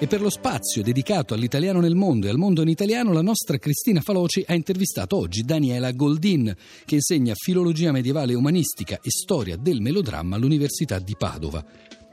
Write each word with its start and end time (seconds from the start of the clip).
E 0.00 0.06
per 0.06 0.20
lo 0.20 0.30
spazio 0.30 0.80
dedicato 0.80 1.34
all'italiano 1.34 1.80
nel 1.80 1.96
mondo 1.96 2.28
e 2.28 2.30
al 2.30 2.38
mondo 2.38 2.62
in 2.62 2.68
italiano, 2.68 3.12
la 3.12 3.20
nostra 3.20 3.58
Cristina 3.58 4.00
Faloci 4.00 4.44
ha 4.46 4.54
intervistato 4.54 5.16
oggi 5.16 5.42
Daniela 5.42 5.90
Goldin, 5.90 6.54
che 6.84 6.94
insegna 6.94 7.34
filologia 7.34 7.90
medievale 7.90 8.34
umanistica 8.34 9.00
e 9.02 9.10
storia 9.10 9.56
del 9.56 9.80
melodramma 9.80 10.36
all'Università 10.36 11.00
di 11.00 11.16
Padova. 11.18 11.64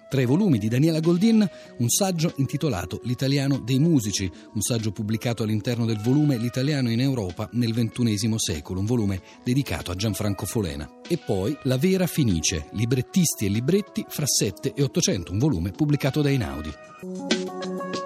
Tra 0.08 0.22
i 0.22 0.26
volumi 0.26 0.60
di 0.60 0.68
Daniela 0.68 1.00
Goldin, 1.00 1.48
un 1.78 1.90
saggio 1.90 2.34
intitolato 2.38 3.02
L'italiano 3.04 3.60
dei 3.60 3.80
musici, 3.80 4.32
un 4.54 4.62
saggio 4.62 4.92
pubblicato 4.92 5.44
all'interno 5.44 5.86
del 5.86 6.00
volume 6.00 6.38
L'italiano 6.38 6.92
in 6.92 7.02
Europa 7.02 7.50
nel 7.54 7.74
XXI 7.74 8.34
secolo, 8.38 8.80
un 8.80 8.86
volume 8.86 9.22
dedicato 9.44 9.92
a 9.92 9.96
Gianfranco 9.96 10.46
Folena. 10.46 10.88
E 11.08 11.18
poi 11.18 11.58
La 11.64 11.78
vera 11.78 12.08
Finice, 12.08 12.68
librettisti 12.72 13.46
e 13.46 13.50
libretti 13.50 14.06
fra 14.08 14.26
7 14.26 14.74
e 14.74 14.84
800, 14.84 15.32
un 15.32 15.40
volume 15.40 15.72
pubblicato 15.72 16.22
da 16.22 16.30
Inaudi. 16.30 18.05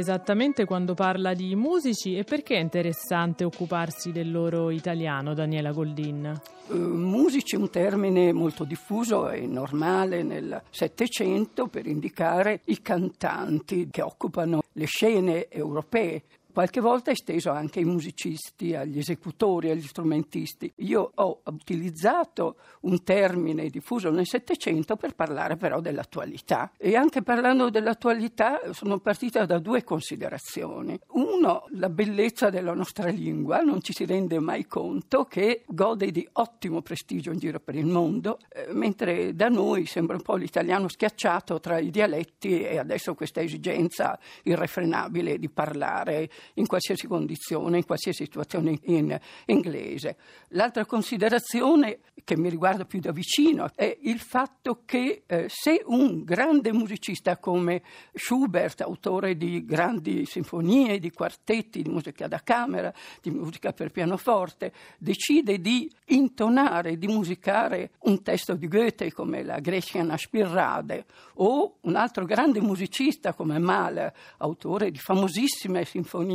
Esattamente 0.00 0.64
quando 0.64 0.94
parla 0.94 1.34
di 1.34 1.54
musici 1.54 2.16
e 2.16 2.24
perché 2.24 2.56
è 2.56 2.60
interessante 2.60 3.44
occuparsi 3.44 4.10
del 4.10 4.30
loro 4.30 4.70
italiano, 4.70 5.34
Daniela 5.34 5.70
Goldin? 5.70 6.40
Uh, 6.66 6.74
musici 6.76 7.54
è 7.54 7.58
un 7.58 7.70
termine 7.70 8.32
molto 8.32 8.64
diffuso 8.64 9.30
e 9.30 9.46
normale 9.46 10.22
nel 10.22 10.62
Settecento 10.70 11.68
per 11.68 11.86
indicare 11.86 12.60
i 12.66 12.80
cantanti 12.82 13.88
che 13.90 14.02
occupano 14.02 14.62
le 14.72 14.86
scene 14.86 15.48
europee 15.48 16.22
qualche 16.50 16.80
volta 16.80 17.10
esteso 17.10 17.50
anche 17.50 17.80
ai 17.80 17.84
musicisti, 17.84 18.74
agli 18.74 18.98
esecutori, 18.98 19.70
agli 19.70 19.86
strumentisti. 19.86 20.72
Io 20.76 21.10
ho 21.14 21.40
utilizzato 21.46 22.56
un 22.82 23.02
termine 23.02 23.68
diffuso 23.68 24.10
nel 24.10 24.26
Settecento 24.26 24.96
per 24.96 25.14
parlare 25.14 25.56
però 25.56 25.80
dell'attualità 25.80 26.72
e 26.76 26.94
anche 26.94 27.22
parlando 27.22 27.70
dell'attualità 27.70 28.60
sono 28.72 28.98
partita 28.98 29.44
da 29.44 29.58
due 29.58 29.82
considerazioni. 29.84 30.98
Uno, 31.12 31.64
la 31.70 31.88
bellezza 31.88 32.50
della 32.50 32.74
nostra 32.74 33.08
lingua, 33.08 33.60
non 33.60 33.82
ci 33.82 33.92
si 33.92 34.04
rende 34.04 34.38
mai 34.38 34.66
conto 34.66 35.24
che 35.24 35.64
gode 35.66 36.10
di 36.10 36.26
ottimo 36.32 36.82
prestigio 36.82 37.32
in 37.32 37.38
giro 37.38 37.60
per 37.60 37.74
il 37.74 37.86
mondo, 37.86 38.38
eh, 38.48 38.68
mentre 38.72 39.34
da 39.34 39.48
noi 39.48 39.86
sembra 39.86 40.16
un 40.16 40.22
po' 40.22 40.36
l'italiano 40.36 40.88
schiacciato 40.88 41.60
tra 41.60 41.78
i 41.78 41.90
dialetti 41.90 42.62
e 42.62 42.78
adesso 42.78 43.14
questa 43.14 43.40
esigenza 43.40 44.18
irrefrenabile 44.44 45.38
di 45.38 45.48
parlare 45.48 46.30
in 46.54 46.66
qualsiasi 46.66 47.06
condizione, 47.06 47.78
in 47.78 47.86
qualsiasi 47.86 48.24
situazione 48.24 48.78
in 48.82 49.18
inglese. 49.46 50.16
L'altra 50.48 50.84
considerazione 50.84 52.00
che 52.24 52.36
mi 52.36 52.48
riguarda 52.48 52.84
più 52.84 53.00
da 53.00 53.12
vicino 53.12 53.68
è 53.74 53.96
il 54.02 54.18
fatto 54.18 54.82
che 54.84 55.22
eh, 55.26 55.46
se 55.48 55.82
un 55.86 56.22
grande 56.22 56.72
musicista 56.72 57.38
come 57.38 57.82
Schubert, 58.14 58.80
autore 58.82 59.36
di 59.36 59.64
grandi 59.64 60.24
sinfonie, 60.26 60.98
di 60.98 61.10
quartetti, 61.10 61.82
di 61.82 61.88
musica 61.88 62.28
da 62.28 62.40
camera, 62.42 62.92
di 63.20 63.30
musica 63.30 63.72
per 63.72 63.90
pianoforte, 63.90 64.72
decide 64.98 65.60
di 65.60 65.90
intonare, 66.06 66.98
di 66.98 67.06
musicare 67.06 67.92
un 68.00 68.22
testo 68.22 68.54
di 68.54 68.68
Goethe 68.68 69.12
come 69.12 69.42
la 69.42 69.58
Greciana 69.60 70.16
Spirrade 70.16 71.04
o 71.34 71.76
un 71.82 71.96
altro 71.96 72.24
grande 72.24 72.60
musicista 72.60 73.32
come 73.32 73.58
Mahler, 73.58 74.12
autore 74.38 74.90
di 74.90 74.98
famosissime 74.98 75.84
sinfonie, 75.84 76.29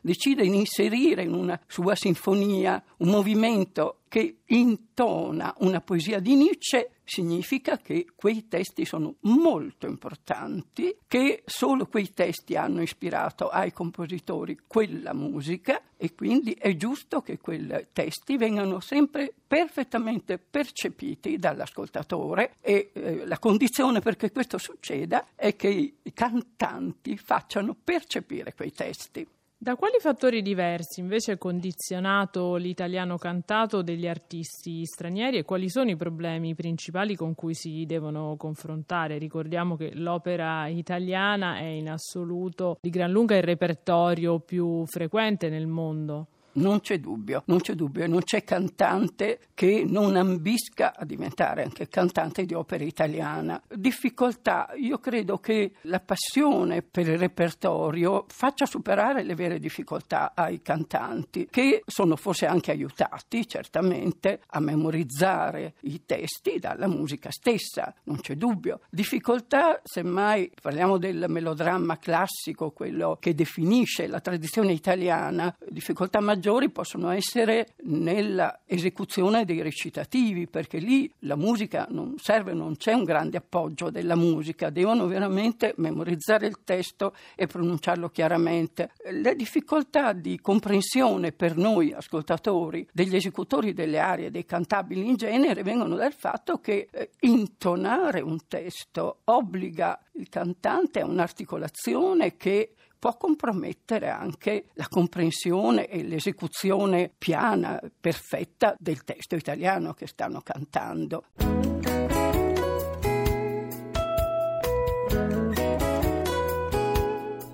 decide 0.00 0.42
di 0.42 0.56
inserire 0.56 1.22
in 1.22 1.34
una 1.34 1.60
sua 1.66 1.94
sinfonia 1.94 2.82
un 2.98 3.08
movimento 3.08 4.00
che 4.08 4.38
intona 4.46 5.54
una 5.58 5.80
poesia 5.80 6.20
di 6.20 6.36
Nietzsche 6.36 6.92
significa 7.04 7.78
che 7.78 8.06
quei 8.14 8.48
testi 8.48 8.84
sono 8.84 9.16
molto 9.20 9.86
importanti, 9.86 10.96
che 11.06 11.42
solo 11.44 11.86
quei 11.86 12.12
testi 12.12 12.56
hanno 12.56 12.82
ispirato 12.82 13.48
ai 13.48 13.72
compositori 13.72 14.58
quella 14.66 15.12
musica 15.12 15.82
e 15.96 16.14
quindi 16.14 16.52
è 16.52 16.74
giusto 16.76 17.20
che 17.22 17.38
quei 17.38 17.88
testi 17.92 18.36
vengano 18.36 18.80
sempre 18.80 19.32
perfettamente 19.46 20.38
percepiti 20.38 21.36
dall'ascoltatore 21.36 22.54
e 22.60 22.90
eh, 22.92 23.26
la 23.26 23.38
condizione 23.38 24.00
perché 24.00 24.32
questo 24.32 24.58
succeda 24.58 25.28
è 25.34 25.54
che 25.56 25.68
i 25.68 26.12
cantanti 26.12 27.16
facciano 27.16 27.76
percepire 27.82 28.54
quei 28.54 28.72
testi. 28.72 29.26
Da 29.58 29.74
quali 29.74 29.96
fattori 30.00 30.42
diversi 30.42 31.00
invece 31.00 31.32
è 31.32 31.38
condizionato 31.38 32.56
l'italiano 32.56 33.16
cantato 33.16 33.80
degli 33.80 34.06
artisti 34.06 34.84
stranieri 34.84 35.38
e 35.38 35.44
quali 35.44 35.70
sono 35.70 35.88
i 35.88 35.96
problemi 35.96 36.54
principali 36.54 37.16
con 37.16 37.34
cui 37.34 37.54
si 37.54 37.86
devono 37.86 38.36
confrontare? 38.36 39.16
Ricordiamo 39.16 39.74
che 39.74 39.94
l'opera 39.94 40.68
italiana 40.68 41.56
è 41.56 41.64
in 41.64 41.88
assoluto 41.88 42.76
di 42.82 42.90
gran 42.90 43.10
lunga 43.10 43.34
il 43.34 43.44
repertorio 43.44 44.40
più 44.40 44.84
frequente 44.84 45.48
nel 45.48 45.66
mondo 45.66 46.28
non 46.56 46.80
c'è 46.80 46.98
dubbio, 46.98 47.42
non 47.46 47.60
c'è 47.60 47.74
dubbio, 47.74 48.06
non 48.06 48.22
c'è 48.22 48.44
cantante 48.44 49.40
che 49.54 49.84
non 49.86 50.16
ambisca 50.16 50.94
a 50.96 51.04
diventare 51.04 51.62
anche 51.62 51.88
cantante 51.88 52.44
di 52.44 52.54
opera 52.54 52.84
italiana. 52.84 53.60
Difficoltà, 53.74 54.72
io 54.76 54.98
credo 54.98 55.38
che 55.38 55.72
la 55.82 56.00
passione 56.00 56.82
per 56.82 57.08
il 57.08 57.18
repertorio 57.18 58.24
faccia 58.28 58.66
superare 58.66 59.22
le 59.22 59.34
vere 59.34 59.58
difficoltà 59.58 60.32
ai 60.34 60.62
cantanti, 60.62 61.48
che 61.50 61.82
sono 61.86 62.16
forse 62.16 62.46
anche 62.46 62.70
aiutati 62.70 63.46
certamente 63.46 64.40
a 64.48 64.60
memorizzare 64.60 65.74
i 65.82 66.04
testi 66.04 66.58
dalla 66.58 66.86
musica 66.86 67.30
stessa, 67.30 67.94
non 68.04 68.20
c'è 68.20 68.34
dubbio. 68.34 68.80
Difficoltà, 68.90 69.80
semmai 69.82 70.50
parliamo 70.60 70.98
del 70.98 71.26
melodramma 71.28 71.98
classico, 71.98 72.70
quello 72.70 73.16
che 73.20 73.34
definisce 73.34 74.06
la 74.06 74.20
tradizione 74.20 74.72
italiana, 74.72 75.54
difficoltà 75.68 76.20
maggiore 76.20 76.45
maggiori 76.46 76.70
possono 76.70 77.10
essere 77.10 77.74
nella 77.86 78.60
esecuzione 78.66 79.44
dei 79.44 79.62
recitativi, 79.62 80.46
perché 80.46 80.78
lì 80.78 81.12
la 81.20 81.34
musica 81.34 81.88
non 81.90 82.14
serve, 82.18 82.52
non 82.52 82.76
c'è 82.76 82.92
un 82.92 83.02
grande 83.02 83.38
appoggio 83.38 83.90
della 83.90 84.14
musica, 84.14 84.70
devono 84.70 85.08
veramente 85.08 85.74
memorizzare 85.78 86.46
il 86.46 86.58
testo 86.62 87.14
e 87.34 87.48
pronunciarlo 87.48 88.10
chiaramente. 88.10 88.92
Le 89.10 89.34
difficoltà 89.34 90.12
di 90.12 90.38
comprensione 90.40 91.32
per 91.32 91.56
noi 91.56 91.92
ascoltatori 91.92 92.86
degli 92.92 93.16
esecutori 93.16 93.72
delle 93.72 93.98
arie, 93.98 94.30
dei 94.30 94.44
cantabili 94.44 95.04
in 95.04 95.16
genere, 95.16 95.64
vengono 95.64 95.96
dal 95.96 96.12
fatto 96.12 96.60
che 96.60 96.86
eh, 96.92 97.10
intonare 97.22 98.20
un 98.20 98.38
testo 98.46 99.22
obbliga 99.24 100.00
il 100.12 100.28
cantante 100.28 101.00
a 101.00 101.06
un'articolazione 101.06 102.36
che 102.36 102.75
può 102.98 103.16
compromettere 103.16 104.08
anche 104.08 104.66
la 104.74 104.86
comprensione 104.88 105.86
e 105.86 106.02
l'esecuzione 106.02 107.10
piana, 107.16 107.80
perfetta 108.00 108.74
del 108.78 109.04
testo 109.04 109.36
italiano 109.36 109.94
che 109.94 110.06
stanno 110.06 110.40
cantando. 110.42 111.24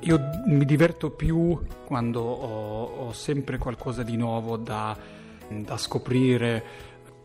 Io 0.04 0.18
mi 0.46 0.64
diverto 0.64 1.10
più 1.10 1.58
quando 1.84 2.20
ho, 2.22 3.06
ho 3.06 3.12
sempre 3.12 3.56
qualcosa 3.56 4.02
di 4.02 4.16
nuovo 4.16 4.56
da, 4.56 4.98
da, 5.48 5.76
scoprire, 5.76 6.64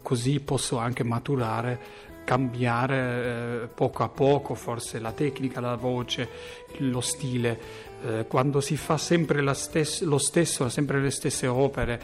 così 0.04 0.40
posso 0.40 0.78
anche 0.78 1.04
maturare, 1.04 1.80
cambiare 2.24 3.64
eh, 3.64 3.68
poco 3.68 4.04
a 4.04 4.10
poco 4.10 4.54
forse 4.54 5.00
la 5.00 5.12
tecnica, 5.12 5.60
la 5.60 5.76
voce, 5.76 6.30
lo 6.78 7.02
stile 7.02 7.87
eh, 8.04 8.26
quando 8.28 8.62
si 8.62 8.78
fa 8.78 8.98
sempre 8.98 9.42
stes- 9.54 10.02
lo 10.02 10.18
stesso, 10.18 10.70
sempre 10.70 11.00
le 11.00 11.12
stesse 11.12 11.48
opere, 11.48 12.02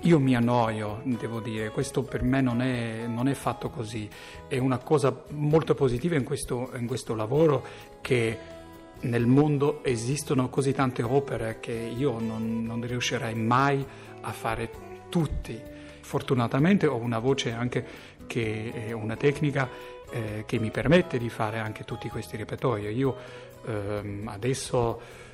io 0.00 0.18
mi 0.20 0.36
annoio, 0.36 1.00
devo 1.04 1.40
dire, 1.40 1.70
questo 1.70 2.02
per 2.02 2.22
me 2.22 2.40
non 2.40 2.60
è, 2.60 3.06
non 3.06 3.28
è 3.28 3.34
fatto 3.34 3.70
così. 3.70 4.08
È 4.46 4.58
una 4.58 4.78
cosa 4.78 5.24
molto 5.30 5.74
positiva 5.74 6.16
in 6.16 6.24
questo, 6.24 6.70
in 6.76 6.86
questo 6.86 7.14
lavoro 7.14 7.64
che 8.00 8.38
nel 9.00 9.26
mondo 9.26 9.82
esistono 9.84 10.48
così 10.48 10.72
tante 10.72 11.02
opere 11.02 11.58
che 11.60 11.72
io 11.72 12.18
non, 12.18 12.62
non 12.64 12.86
riuscirei 12.86 13.34
mai 13.34 13.84
a 14.20 14.32
fare 14.32 14.70
tutti. 15.08 15.60
Fortunatamente 16.00 16.86
ho 16.86 16.96
una 16.96 17.18
voce 17.18 17.52
anche 17.52 17.84
che 18.26 18.72
è 18.88 18.92
una 18.92 19.16
tecnica 19.16 19.68
eh, 20.10 20.44
che 20.46 20.58
mi 20.58 20.70
permette 20.70 21.18
di 21.18 21.28
fare 21.28 21.58
anche 21.58 21.84
tutti 21.84 22.08
questi 22.08 22.36
repertori. 22.36 22.86
Io 22.88 23.16
ehm, 23.66 24.28
adesso 24.28 25.24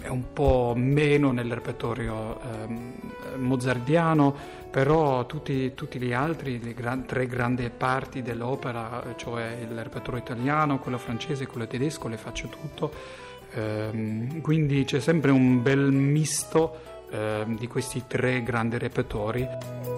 è 0.00 0.08
un 0.08 0.32
po' 0.32 0.74
meno 0.76 1.30
nel 1.32 1.52
repertorio 1.52 2.40
ehm, 2.40 2.92
mozardiano, 3.36 4.34
però 4.70 5.24
tutti, 5.26 5.72
tutti 5.74 5.98
gli 6.00 6.12
altri, 6.12 6.60
le 6.62 6.74
gran, 6.74 7.04
tre 7.06 7.26
grandi 7.26 7.70
parti 7.70 8.22
dell'opera, 8.22 9.14
cioè 9.16 9.56
il 9.60 9.82
repertorio 9.82 10.20
italiano, 10.20 10.78
quello 10.78 10.98
francese 10.98 11.44
e 11.44 11.46
quello 11.46 11.66
tedesco, 11.66 12.08
le 12.08 12.16
faccio 12.16 12.48
tutto. 12.48 12.92
Ehm, 13.52 14.40
quindi 14.40 14.84
c'è 14.84 15.00
sempre 15.00 15.30
un 15.30 15.62
bel 15.62 15.92
misto 15.92 16.76
ehm, 17.10 17.56
di 17.56 17.68
questi 17.68 18.04
tre 18.06 18.42
grandi 18.42 18.78
repertori. 18.78 19.93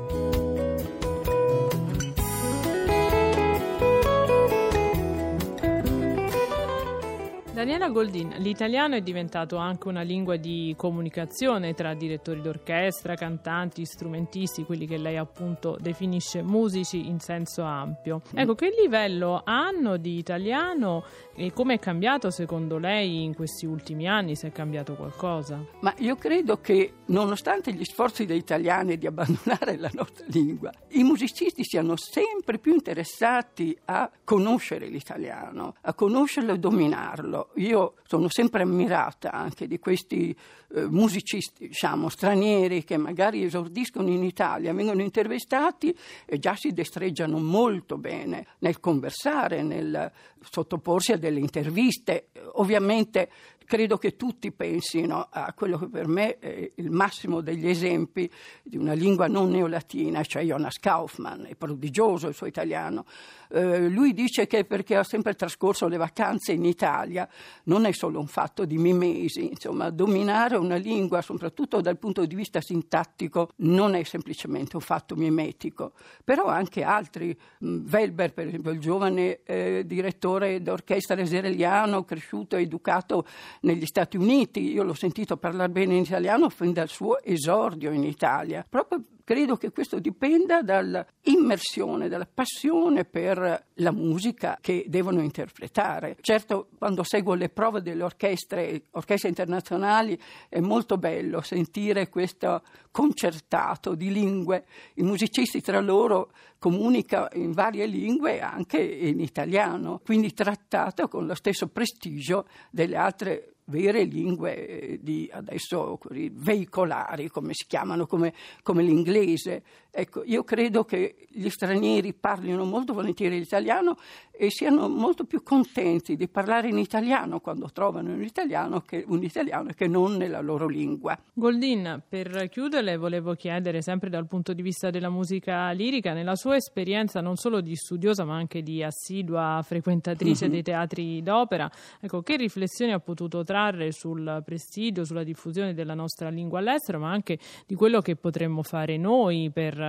Daniela 7.66 7.88
Goldin, 7.88 8.32
l'italiano 8.36 8.94
è 8.94 9.00
diventato 9.00 9.56
anche 9.56 9.88
una 9.88 10.02
lingua 10.02 10.36
di 10.36 10.72
comunicazione 10.76 11.74
tra 11.74 11.94
direttori 11.94 12.40
d'orchestra, 12.40 13.16
cantanti, 13.16 13.84
strumentisti, 13.84 14.62
quelli 14.62 14.86
che 14.86 14.96
lei 14.98 15.16
appunto 15.16 15.76
definisce 15.80 16.42
musici 16.42 17.08
in 17.08 17.18
senso 17.18 17.64
ampio. 17.64 18.22
Ecco, 18.32 18.54
che 18.54 18.72
livello 18.80 19.42
hanno 19.44 19.96
di 19.96 20.16
italiano 20.16 21.02
e 21.34 21.52
come 21.52 21.74
è 21.74 21.78
cambiato 21.80 22.30
secondo 22.30 22.78
lei 22.78 23.24
in 23.24 23.34
questi 23.34 23.66
ultimi 23.66 24.06
anni, 24.06 24.36
se 24.36 24.46
è 24.46 24.52
cambiato 24.52 24.94
qualcosa? 24.94 25.60
Ma 25.80 25.92
io 25.98 26.14
credo 26.14 26.60
che 26.60 26.92
nonostante 27.06 27.72
gli 27.72 27.84
sforzi 27.84 28.26
degli 28.26 28.38
italiani 28.38 28.96
di 28.96 29.08
abbandonare 29.08 29.76
la 29.76 29.90
nostra 29.92 30.24
lingua, 30.28 30.70
i 30.90 31.02
musicisti 31.02 31.64
siano 31.64 31.96
sempre 31.96 32.60
più 32.60 32.74
interessati 32.74 33.76
a 33.86 34.08
conoscere 34.22 34.86
l'italiano, 34.86 35.74
a 35.80 35.94
conoscerlo 35.94 36.52
e 36.52 36.58
dominarlo. 36.60 37.50
Io 37.56 37.94
sono 38.06 38.28
sempre 38.28 38.62
ammirata 38.62 39.32
anche 39.32 39.66
di 39.66 39.78
questi 39.78 40.36
eh, 40.74 40.86
musicisti, 40.88 41.68
diciamo, 41.68 42.08
stranieri 42.08 42.84
che 42.84 42.96
magari 42.96 43.42
esordiscono 43.42 44.08
in 44.10 44.22
Italia, 44.22 44.74
vengono 44.74 45.02
intervistati 45.02 45.96
e 46.24 46.38
già 46.38 46.54
si 46.54 46.72
destreggiano 46.72 47.38
molto 47.38 47.96
bene 47.98 48.46
nel 48.58 48.78
conversare, 48.80 49.62
nel 49.62 50.10
sottoporsi 50.50 51.12
a 51.12 51.16
delle 51.16 51.40
interviste. 51.40 52.28
Ovviamente 52.58 53.28
credo 53.66 53.98
che 53.98 54.16
tutti 54.16 54.52
pensino 54.52 55.26
a 55.28 55.52
quello 55.52 55.76
che 55.76 55.88
per 55.88 56.06
me 56.06 56.38
è 56.38 56.70
il 56.76 56.90
massimo 56.90 57.40
degli 57.40 57.68
esempi 57.68 58.30
di 58.62 58.76
una 58.78 58.92
lingua 58.92 59.26
non 59.26 59.50
neolatina, 59.50 60.22
cioè 60.22 60.44
Jonas 60.44 60.78
Kaufmann, 60.78 61.44
è 61.44 61.56
prodigioso 61.56 62.28
il 62.28 62.34
suo 62.34 62.46
italiano. 62.46 63.04
Eh, 63.48 63.88
lui 63.88 64.12
dice 64.12 64.46
che 64.46 64.64
perché 64.64 64.96
ha 64.96 65.04
sempre 65.04 65.34
trascorso 65.34 65.88
le 65.88 65.96
vacanze 65.96 66.52
in 66.52 66.64
Italia 66.64 67.28
non 67.64 67.84
è 67.84 67.92
solo 67.92 68.18
un 68.20 68.26
fatto 68.26 68.64
di 68.64 68.78
mimesi, 68.78 69.48
insomma, 69.48 69.90
dominare 69.90 70.56
una 70.56 70.76
lingua, 70.76 71.20
soprattutto 71.20 71.80
dal 71.80 71.98
punto 71.98 72.24
di 72.24 72.34
vista 72.34 72.60
sintattico, 72.60 73.50
non 73.56 73.94
è 73.94 74.02
semplicemente 74.04 74.76
un 74.76 74.82
fatto 74.82 75.16
mimetico, 75.16 75.92
però 76.24 76.46
anche 76.46 76.82
altri, 76.82 77.36
Welber 77.58 78.32
per 78.32 78.46
esempio, 78.46 78.70
il 78.70 78.78
giovane 78.78 79.40
eh, 79.42 79.82
direttore 79.84 80.62
d'orchestra 80.62 81.20
israeliano, 81.20 82.04
cresciuto 82.04 82.45
e 82.54 82.62
educato 82.62 83.26
negli 83.62 83.86
Stati 83.86 84.16
Uniti, 84.16 84.70
io 84.70 84.84
l'ho 84.84 84.94
sentito 84.94 85.36
parlare 85.36 85.72
bene 85.72 85.96
in 85.96 86.02
italiano 86.02 86.48
fin 86.50 86.72
dal 86.72 86.88
suo 86.88 87.20
esordio 87.20 87.90
in 87.90 88.04
Italia, 88.04 88.64
proprio 88.68 89.02
Credo 89.26 89.56
che 89.56 89.72
questo 89.72 89.98
dipenda 89.98 90.62
dall'immersione, 90.62 92.06
dalla 92.08 92.28
passione 92.32 93.04
per 93.04 93.66
la 93.74 93.90
musica 93.90 94.56
che 94.60 94.84
devono 94.86 95.20
interpretare. 95.20 96.16
Certo, 96.20 96.68
quando 96.78 97.02
seguo 97.02 97.34
le 97.34 97.48
prove 97.48 97.82
delle 97.82 98.04
orchestre, 98.04 98.84
orchestre 98.92 99.28
internazionali, 99.28 100.16
è 100.48 100.60
molto 100.60 100.96
bello 100.96 101.40
sentire 101.40 102.08
questo 102.08 102.62
concertato 102.92 103.96
di 103.96 104.12
lingue. 104.12 104.64
I 104.94 105.02
musicisti 105.02 105.60
tra 105.60 105.80
loro 105.80 106.30
comunicano 106.60 107.26
in 107.32 107.50
varie 107.50 107.86
lingue, 107.86 108.40
anche 108.40 108.80
in 108.80 109.18
italiano, 109.18 110.00
quindi 110.04 110.32
trattato 110.34 111.08
con 111.08 111.26
lo 111.26 111.34
stesso 111.34 111.66
prestigio 111.66 112.46
delle 112.70 112.94
altre 112.94 113.55
vere 113.66 114.04
lingue 114.04 114.66
eh, 114.66 114.98
di 115.00 115.28
adesso 115.32 115.98
veicolari, 116.32 117.28
come 117.28 117.52
si 117.52 117.66
chiamano, 117.66 118.06
come, 118.06 118.32
come, 118.62 118.82
l'inglese. 118.82 119.62
Ecco, 119.98 120.22
io 120.24 120.44
credo 120.44 120.84
che 120.84 121.26
gli 121.30 121.48
stranieri 121.48 122.12
parlino 122.12 122.66
molto 122.66 122.92
volentieri 122.92 123.38
l'italiano 123.38 123.96
e 124.30 124.50
siano 124.50 124.90
molto 124.90 125.24
più 125.24 125.42
contenti 125.42 126.16
di 126.16 126.28
parlare 126.28 126.68
in 126.68 126.76
italiano 126.76 127.40
quando 127.40 127.70
trovano 127.72 128.12
un 128.12 128.22
italiano 128.22 128.82
che, 128.82 129.02
un 129.06 129.22
italiano 129.22 129.70
che 129.74 129.86
non 129.86 130.16
nella 130.18 130.42
loro 130.42 130.66
lingua. 130.66 131.18
Goldin, 131.32 132.02
per 132.06 132.50
chiudere 132.50 132.98
volevo 132.98 133.32
chiedere, 133.32 133.80
sempre 133.80 134.10
dal 134.10 134.26
punto 134.26 134.52
di 134.52 134.60
vista 134.60 134.90
della 134.90 135.08
musica 135.08 135.70
lirica, 135.70 136.12
nella 136.12 136.36
sua 136.36 136.56
esperienza 136.56 137.22
non 137.22 137.36
solo 137.36 137.62
di 137.62 137.74
studiosa 137.74 138.26
ma 138.26 138.36
anche 138.36 138.60
di 138.60 138.82
assidua 138.82 139.62
frequentatrice 139.64 140.44
mm-hmm. 140.44 140.52
dei 140.52 140.62
teatri 140.62 141.22
d'opera, 141.22 141.70
ecco, 142.02 142.20
che 142.20 142.36
riflessioni 142.36 142.92
ha 142.92 143.00
potuto 143.00 143.44
trarre 143.44 143.92
sul 143.92 144.42
prestigio, 144.44 145.04
sulla 145.04 145.24
diffusione 145.24 145.72
della 145.72 145.94
nostra 145.94 146.28
lingua 146.28 146.58
all'estero, 146.58 146.98
ma 146.98 147.10
anche 147.10 147.38
di 147.66 147.74
quello 147.74 148.02
che 148.02 148.16
potremmo 148.16 148.62
fare 148.62 148.98
noi 148.98 149.50
per 149.50 149.84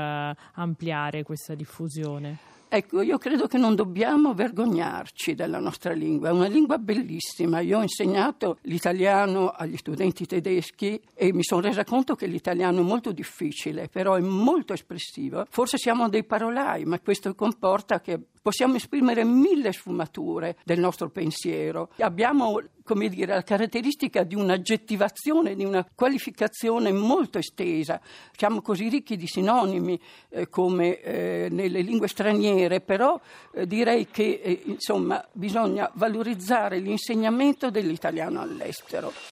ampliare 0.53 1.23
questa 1.23 1.55
diffusione. 1.55 2.55
Ecco, 2.69 3.01
io 3.01 3.17
credo 3.17 3.47
che 3.47 3.57
non 3.57 3.75
dobbiamo 3.75 4.33
vergognarci 4.33 5.35
della 5.35 5.59
nostra 5.59 5.93
lingua, 5.93 6.27
è 6.27 6.31
una 6.33 6.47
lingua 6.47 6.77
bellissima. 6.77 7.61
Io 7.61 7.77
ho 7.77 7.81
insegnato 7.81 8.57
l'italiano 8.63 9.47
agli 9.47 9.77
studenti 9.77 10.25
tedeschi 10.25 11.01
e 11.13 11.31
mi 11.31 11.43
sono 11.43 11.61
resa 11.61 11.85
conto 11.85 12.15
che 12.15 12.27
l'italiano 12.27 12.79
è 12.79 12.83
molto 12.83 13.13
difficile, 13.13 13.87
però 13.87 14.15
è 14.15 14.19
molto 14.19 14.73
espressivo. 14.73 15.45
Forse 15.49 15.77
siamo 15.77 16.09
dei 16.09 16.25
parolai, 16.25 16.83
ma 16.83 16.99
questo 16.99 17.33
comporta 17.35 18.01
che 18.01 18.19
possiamo 18.41 18.75
esprimere 18.75 19.23
mille 19.23 19.71
sfumature 19.71 20.57
del 20.65 20.79
nostro 20.79 21.09
pensiero. 21.09 21.89
Abbiamo 21.99 22.61
come 22.87 23.09
dire, 23.09 23.33
la 23.33 23.43
caratteristica 23.43 24.23
di 24.23 24.33
un'aggettivazione, 24.33 25.55
di 25.55 25.65
una 25.65 25.85
qualificazione 25.93 26.93
molto 26.93 27.37
estesa. 27.37 27.99
Siamo 28.33 28.61
così 28.61 28.87
ricchi 28.87 29.17
di 29.17 29.27
sinonimi 29.27 29.99
eh, 30.29 30.47
come 30.47 31.01
eh, 31.01 31.47
nelle 31.51 31.81
lingue 31.81 32.07
straniere, 32.07 32.79
però 32.79 33.19
eh, 33.53 33.67
direi 33.67 34.07
che 34.09 34.39
eh, 34.41 34.61
insomma, 34.63 35.21
bisogna 35.33 35.91
valorizzare 35.95 36.79
l'insegnamento 36.79 37.69
dell'italiano 37.69 38.39
all'estero. 38.39 39.11